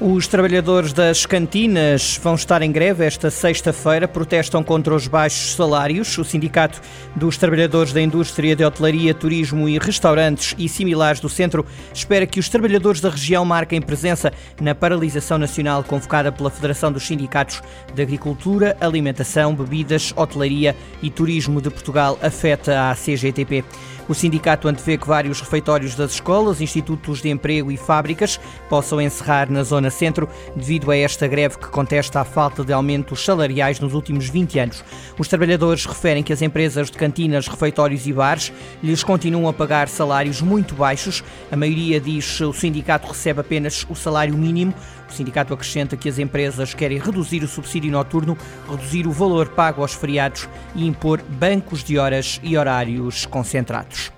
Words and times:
Os 0.00 0.28
trabalhadores 0.28 0.92
das 0.92 1.26
cantinas 1.26 2.20
vão 2.22 2.36
estar 2.36 2.62
em 2.62 2.70
greve 2.70 3.04
esta 3.04 3.32
sexta-feira, 3.32 4.06
protestam 4.06 4.62
contra 4.62 4.94
os 4.94 5.08
baixos 5.08 5.56
salários. 5.56 6.16
O 6.16 6.24
Sindicato 6.24 6.80
dos 7.16 7.36
Trabalhadores 7.36 7.92
da 7.92 8.00
Indústria 8.00 8.54
de 8.54 8.64
Hotelaria, 8.64 9.12
Turismo 9.12 9.68
e 9.68 9.76
Restaurantes 9.76 10.54
e 10.56 10.68
similares 10.68 11.18
do 11.18 11.28
Centro 11.28 11.66
espera 11.92 12.28
que 12.28 12.38
os 12.38 12.48
trabalhadores 12.48 13.00
da 13.00 13.10
região 13.10 13.44
marquem 13.44 13.82
presença 13.82 14.32
na 14.60 14.72
paralisação 14.72 15.36
nacional 15.36 15.82
convocada 15.82 16.30
pela 16.30 16.48
Federação 16.48 16.92
dos 16.92 17.04
Sindicatos 17.04 17.60
de 17.92 18.00
Agricultura, 18.00 18.76
Alimentação, 18.80 19.52
Bebidas, 19.52 20.14
Hotelaria 20.14 20.76
e 21.02 21.10
Turismo 21.10 21.60
de 21.60 21.70
Portugal, 21.70 22.16
afeta 22.22 22.88
a 22.88 22.94
CGTP. 22.94 23.64
O 24.08 24.14
sindicato 24.14 24.68
antevê 24.68 24.96
que 24.96 25.06
vários 25.06 25.38
refeitórios 25.38 25.94
das 25.94 26.12
escolas, 26.12 26.62
institutos 26.62 27.20
de 27.20 27.28
emprego 27.28 27.70
e 27.70 27.76
fábricas 27.76 28.40
possam 28.68 29.02
encerrar 29.02 29.50
na 29.50 29.62
zona 29.62 29.87
centro 29.90 30.28
devido 30.54 30.90
a 30.90 30.96
esta 30.96 31.26
greve 31.26 31.58
que 31.58 31.68
contesta 31.68 32.20
a 32.20 32.24
falta 32.24 32.64
de 32.64 32.72
aumentos 32.72 33.24
salariais 33.24 33.80
nos 33.80 33.94
últimos 33.94 34.28
20 34.28 34.58
anos. 34.58 34.84
Os 35.18 35.28
trabalhadores 35.28 35.84
referem 35.86 36.22
que 36.22 36.32
as 36.32 36.42
empresas 36.42 36.90
de 36.90 36.98
cantinas, 36.98 37.48
refeitórios 37.48 38.06
e 38.06 38.12
bares 38.12 38.52
lhes 38.82 39.02
continuam 39.02 39.48
a 39.48 39.52
pagar 39.52 39.88
salários 39.88 40.40
muito 40.40 40.74
baixos. 40.74 41.22
A 41.50 41.56
maioria 41.56 42.00
diz 42.00 42.40
o 42.40 42.52
sindicato 42.52 43.08
recebe 43.08 43.40
apenas 43.40 43.86
o 43.88 43.94
salário 43.94 44.36
mínimo. 44.36 44.74
O 45.08 45.12
sindicato 45.12 45.54
acrescenta 45.54 45.96
que 45.96 46.08
as 46.08 46.18
empresas 46.18 46.74
querem 46.74 46.98
reduzir 46.98 47.42
o 47.42 47.48
subsídio 47.48 47.90
noturno, 47.90 48.36
reduzir 48.68 49.06
o 49.06 49.12
valor 49.12 49.48
pago 49.48 49.82
aos 49.82 49.94
feriados 49.94 50.48
e 50.74 50.86
impor 50.86 51.22
bancos 51.22 51.82
de 51.82 51.98
horas 51.98 52.40
e 52.42 52.56
horários 52.56 53.24
concentrados. 53.24 54.17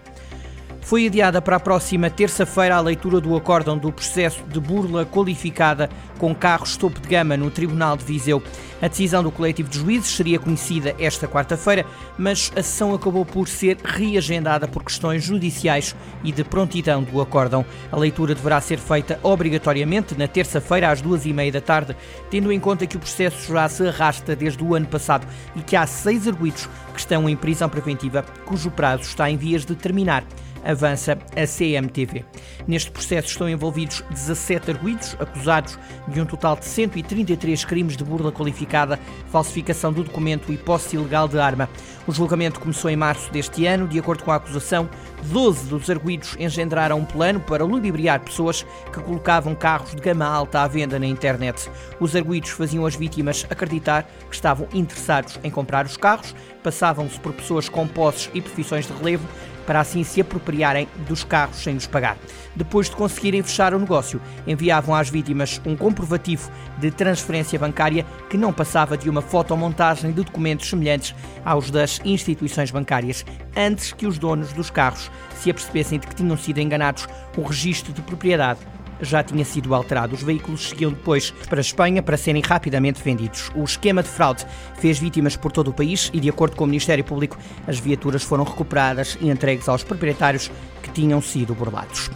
Foi 0.91 1.07
adiada 1.07 1.41
para 1.41 1.55
a 1.55 1.61
próxima 1.61 2.11
terça-feira 2.11 2.75
a 2.75 2.81
leitura 2.81 3.21
do 3.21 3.37
acórdão 3.37 3.79
do 3.79 3.93
processo 3.93 4.43
de 4.43 4.59
burla 4.59 5.07
qualificada 5.07 5.89
com 6.19 6.35
carros 6.35 6.77
topo 6.77 6.99
de 7.01 7.09
gama 7.09 7.37
no 7.37 7.49
Tribunal 7.49 7.97
de 7.97 8.05
Viseu. 8.05 8.43
A 8.83 8.89
decisão 8.89 9.23
do 9.23 9.31
coletivo 9.31 9.69
de 9.69 9.79
juízes 9.79 10.11
seria 10.17 10.41
conhecida 10.41 10.97
esta 10.99 11.29
quarta-feira, 11.29 11.87
mas 12.19 12.51
a 12.57 12.63
sessão 12.63 12.93
acabou 12.93 13.25
por 13.25 13.47
ser 13.47 13.79
reagendada 13.85 14.67
por 14.67 14.83
questões 14.83 15.23
judiciais 15.23 15.95
e 16.25 16.33
de 16.33 16.43
prontidão 16.43 17.05
do 17.05 17.21
acórdão. 17.21 17.65
A 17.93 17.97
leitura 17.97 18.35
deverá 18.35 18.61
ser 18.61 18.81
feita 18.81 19.21
obrigatoriamente 19.23 20.19
na 20.19 20.27
terça-feira 20.27 20.91
às 20.91 21.01
duas 21.01 21.25
e 21.25 21.33
meia 21.33 21.53
da 21.53 21.61
tarde, 21.61 21.97
tendo 22.33 22.51
em 22.51 22.59
conta 22.59 22.85
que 22.85 22.97
o 22.97 23.01
processo 23.01 23.53
já 23.53 23.69
se 23.69 23.87
arrasta 23.87 24.35
desde 24.35 24.65
o 24.65 24.75
ano 24.75 24.87
passado 24.87 25.25
e 25.55 25.61
que 25.61 25.77
há 25.77 25.87
seis 25.87 26.27
arguidos 26.27 26.69
que 26.93 26.99
estão 26.99 27.29
em 27.29 27.37
prisão 27.37 27.69
preventiva, 27.69 28.25
cujo 28.45 28.73
prazo 28.73 29.05
está 29.05 29.31
em 29.31 29.37
vias 29.37 29.65
de 29.65 29.77
terminar 29.77 30.25
avança 30.65 31.19
a 31.37 31.47
CMTV. 31.47 32.25
Neste 32.67 32.91
processo 32.91 33.29
estão 33.29 33.49
envolvidos 33.49 34.03
17 34.11 34.71
arguídos, 34.71 35.17
acusados 35.19 35.79
de 36.09 36.21
um 36.21 36.27
total 36.27 36.57
de 36.57 36.65
133 36.65 37.65
crimes 37.65 37.97
de 37.97 38.05
burla 38.05 38.33
qualificada, 38.33 38.99
falsificação 39.31 39.93
do 39.93 40.05
documento 40.05 40.53
e 40.53 40.57
posse 40.57 40.97
ilegal 40.97 41.29
de 41.29 41.39
arma. 41.39 41.69
O 42.07 42.13
julgamento 42.13 42.61
começou 42.61 42.91
em 42.91 42.97
março 42.97 43.31
deste 43.31 43.67
ano. 43.67 43.87
De 43.87 43.99
acordo 43.99 44.25
com 44.25 44.33
a 44.33 44.37
acusação, 44.37 44.89
12 45.25 45.69
dos 45.69 45.89
arguídos 45.91 46.37
engendraram 46.39 46.99
um 46.99 47.05
plano 47.05 47.41
para 47.41 47.65
ludibriar 47.65 48.21
pessoas 48.21 48.65
que 48.93 49.01
colocavam 49.01 49.55
carros 49.55 49.95
de 49.95 50.01
gama 50.01 50.25
alta 50.25 50.63
à 50.63 50.67
venda 50.67 50.99
na 50.99 51.07
internet. 51.07 51.71
Os 52.01 52.17
arguídos 52.17 52.51
faziam 52.51 52.87
as 52.87 52.97
vítimas 52.97 53.47
acreditar 53.49 54.05
que 54.29 54.35
estavam 54.35 54.67
interessados 54.73 55.39
em 55.45 55.51
comprar 55.51 55.87
os 55.87 55.97
carros, 55.97 56.35
passavam-se 56.63 57.19
por 57.21 57.33
pessoas 57.33 57.69
com 57.69 57.87
posses 57.87 58.31
e 58.35 58.41
profissões 58.41 58.87
de 58.87 58.93
relevo 58.93 59.29
para 59.71 59.79
assim 59.79 60.03
se 60.03 60.21
apropriarem 60.21 60.89
dos 61.07 61.23
carros 61.23 61.59
sem 61.59 61.77
os 61.77 61.87
pagar. 61.87 62.19
Depois 62.57 62.91
de 62.91 62.97
conseguirem 62.97 63.41
fechar 63.41 63.73
o 63.73 63.79
negócio, 63.79 64.21
enviavam 64.45 64.93
às 64.97 65.09
vítimas 65.09 65.61
um 65.65 65.77
comprovativo 65.77 66.51
de 66.79 66.91
transferência 66.91 67.57
bancária 67.57 68.05
que 68.29 68.37
não 68.37 68.53
passava 68.53 68.99
de 68.99 69.09
uma 69.09 69.23
fotomontagem 69.23 70.11
de 70.11 70.25
documentos 70.25 70.69
semelhantes 70.69 71.15
aos 71.45 71.71
das 71.71 72.01
instituições 72.05 72.73
bancárias, 72.73 73.25
antes 73.57 73.93
que 73.93 74.09
os 74.09 74.19
donos 74.19 74.53
dos 74.53 74.71
carros 74.71 75.09
se 75.37 75.53
apercebessem 75.53 76.01
de 76.01 76.09
que 76.09 76.17
tinham 76.17 76.37
sido 76.37 76.59
enganados 76.59 77.07
o 77.37 77.43
registro 77.43 77.93
de 77.93 78.03
propriedade 78.03 78.59
já 79.03 79.23
tinha 79.23 79.45
sido 79.45 79.75
alterado. 79.75 80.15
Os 80.15 80.23
veículos 80.23 80.69
seguiam 80.69 80.91
depois 80.91 81.31
para 81.49 81.61
a 81.61 81.61
Espanha 81.61 82.03
para 82.03 82.17
serem 82.17 82.43
rapidamente 82.43 83.03
vendidos. 83.03 83.51
O 83.55 83.65
esquema 83.65 84.03
de 84.03 84.09
fraude 84.09 84.47
fez 84.79 84.99
vítimas 84.99 85.37
por 85.37 85.53
todo 85.53 85.69
o 85.69 85.75
país 85.75 86.11
e, 86.13 86.21
de 86.21 86.29
acordo 86.29 86.57
com 86.57 86.65
o 86.65 86.67
Ministério 86.67 87.05
Público, 87.05 87.39
as 87.67 87.79
viaturas 87.79 88.23
foram 88.23 88.45
recuperadas 88.45 89.17
e 89.21 89.29
entregues 89.29 89.69
aos 89.69 89.83
proprietários 89.83 90.51
que 90.83 90.91
tinham 90.91 91.21
sido 91.21 91.55
burlados. 91.55 92.11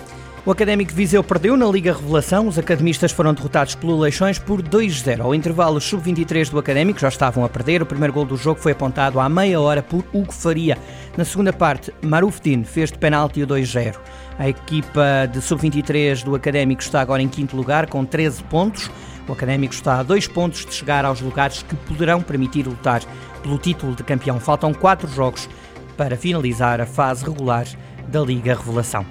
O 0.47 0.51
Académico 0.51 0.93
Viseu 0.93 1.25
perdeu 1.25 1.57
na 1.57 1.65
Liga 1.65 1.95
Revelação. 1.95 2.47
Os 2.47 2.59
academistas 2.59 3.11
foram 3.11 3.33
derrotados 3.33 3.75
pelo 3.75 3.99
Leixões 3.99 4.39
por 4.39 4.61
2-0. 4.61 5.23
Ao 5.23 5.35
intervalo, 5.35 5.79
os 5.79 5.85
sub-23 5.85 6.51
do 6.51 6.59
Académico 6.59 7.01
já 7.01 7.09
estavam 7.09 7.47
a 7.47 7.49
perder. 7.49 7.81
O 7.81 7.87
primeiro 7.87 8.13
gol 8.13 8.27
do 8.27 8.37
jogo 8.37 8.61
foi 8.61 8.73
apontado 8.73 9.19
à 9.19 9.27
meia 9.27 9.59
hora 9.59 9.83
por 9.83 10.05
Hugo 10.13 10.35
Faria. 10.35 10.77
Na 11.17 11.25
segunda 11.25 11.51
parte, 11.51 11.91
Marufdin 12.03 12.63
fez 12.63 12.93
de 12.93 12.99
penalti 12.99 13.43
o 13.43 13.47
2-0. 13.47 13.95
A 14.39 14.47
equipa 14.47 15.27
de 15.33 15.41
sub-23 15.41 16.23
do 16.23 16.35
Académico 16.35 16.83
está 16.83 17.01
agora 17.01 17.23
em 17.23 17.29
quinto 17.29 17.57
lugar 17.57 17.87
com 17.87 18.05
13 18.05 18.45
pontos. 18.45 18.91
O 19.27 19.33
Académico 19.33 19.73
está 19.73 20.01
a 20.01 20.03
dois 20.03 20.29
pontos 20.29 20.67
de 20.67 20.75
chegar 20.75 21.07
aos 21.07 21.23
lugares 21.23 21.63
que 21.63 21.75
poderão 21.75 22.21
permitir 22.21 22.67
lutar 22.67 23.01
pelo 23.43 23.57
título 23.57 23.95
de 23.95 24.05
campeão. 24.05 24.39
Faltam 24.39 24.75
quatro 24.75 25.09
jogos 25.09 25.49
para 25.97 26.19
finalizar 26.19 26.83
a 26.83 26.87
fase 26.87 27.25
regular 27.25 27.65
da 28.09 28.21
Liga 28.21 28.55
Revelação. 28.55 29.07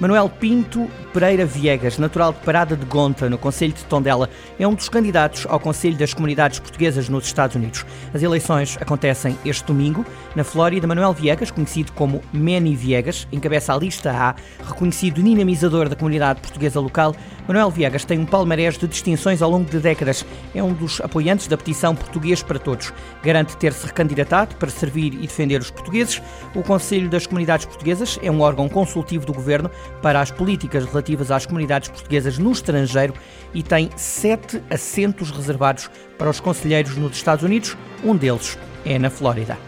Manuel 0.00 0.28
Pinto 0.28 0.88
Pereira 1.12 1.44
Viegas, 1.44 1.98
natural 1.98 2.32
de 2.32 2.38
Parada 2.38 2.74
de 2.74 2.86
Gonta, 2.86 3.28
no 3.28 3.36
Conselho 3.36 3.74
de 3.74 3.84
Tondela, 3.84 4.30
é 4.58 4.66
um 4.66 4.72
dos 4.72 4.88
candidatos 4.88 5.46
ao 5.46 5.60
Conselho 5.60 5.94
das 5.94 6.14
Comunidades 6.14 6.58
Portuguesas 6.58 7.06
nos 7.10 7.26
Estados 7.26 7.54
Unidos. 7.54 7.84
As 8.14 8.22
eleições 8.22 8.78
acontecem 8.80 9.36
este 9.44 9.62
domingo. 9.64 10.06
Na 10.34 10.42
Flórida, 10.42 10.86
Manuel 10.86 11.12
Viegas, 11.12 11.50
conhecido 11.50 11.92
como 11.92 12.22
Manny 12.32 12.74
Viegas, 12.74 13.28
encabeça 13.30 13.74
a 13.74 13.78
lista 13.78 14.10
A, 14.10 14.34
reconhecido 14.66 15.22
dinamizador 15.22 15.86
da 15.90 15.96
comunidade 15.96 16.40
portuguesa 16.40 16.80
local. 16.80 17.14
Manuel 17.46 17.70
Viegas 17.70 18.06
tem 18.06 18.18
um 18.18 18.24
palmarés 18.24 18.78
de 18.78 18.88
distinções 18.88 19.42
ao 19.42 19.50
longo 19.50 19.68
de 19.68 19.80
décadas. 19.80 20.24
É 20.54 20.62
um 20.62 20.72
dos 20.72 20.98
apoiantes 21.02 21.46
da 21.46 21.58
petição 21.58 21.94
Português 21.94 22.42
para 22.42 22.58
Todos. 22.58 22.90
Garante 23.22 23.54
ter-se 23.58 23.86
recandidatado 23.86 24.54
para 24.56 24.70
servir 24.70 25.12
e 25.12 25.26
defender 25.26 25.60
os 25.60 25.70
portugueses. 25.70 26.22
O 26.54 26.62
Conselho 26.62 27.10
das 27.10 27.26
Comunidades 27.26 27.66
Portuguesas 27.66 28.18
é 28.22 28.30
um 28.30 28.40
órgão 28.40 28.66
consultivo 28.66 29.26
do 29.26 29.34
governo 29.34 29.70
para 30.00 30.20
as 30.20 30.30
políticas 30.30 30.86
relativas 31.02 31.30
às 31.30 31.44
comunidades 31.44 31.88
portuguesas 31.88 32.38
no 32.38 32.52
estrangeiro 32.52 33.12
e 33.52 33.62
tem 33.62 33.90
sete 33.96 34.62
assentos 34.70 35.30
reservados 35.30 35.90
para 36.16 36.30
os 36.30 36.40
conselheiros 36.40 36.96
nos 36.96 37.16
Estados 37.16 37.44
Unidos, 37.44 37.76
um 38.04 38.16
deles 38.16 38.56
é 38.84 38.98
na 38.98 39.10
Flórida. 39.10 39.58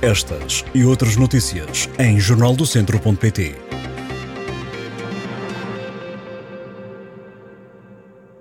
Estas 0.00 0.64
e 0.74 0.84
outras 0.84 1.16
notícias 1.16 1.88
em 1.98 2.18
jornaldocentro.pt. 2.18 3.81